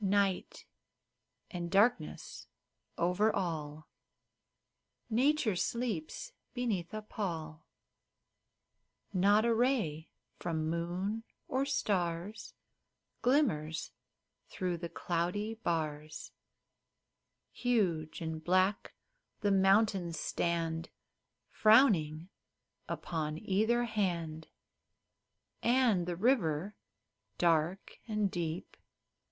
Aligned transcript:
Night 0.03 0.65
and 1.51 1.69
darkness 1.69 2.47
over 2.97 3.31
all! 3.31 3.87
Nature 5.11 5.55
sleeps 5.55 6.31
beneath 6.55 6.91
a 6.91 7.03
pall; 7.03 7.67
Not 9.13 9.45
a 9.45 9.53
ray 9.53 10.09
from 10.39 10.67
moon 10.67 11.23
or 11.47 11.65
stars 11.67 12.55
Glimmers 13.21 13.91
through 14.49 14.77
the 14.79 14.89
cloudy 14.89 15.53
bars; 15.53 16.31
Huge 17.51 18.21
and 18.21 18.43
black 18.43 18.95
the 19.41 19.51
mountains 19.51 20.19
stand 20.19 20.89
Frowning 21.47 22.29
upon 22.89 23.37
either 23.37 23.83
hand, 23.83 24.47
And 25.61 26.07
the 26.07 26.15
river, 26.15 26.75
dark 27.37 27.99
and 28.07 28.31
deep. 28.31 28.75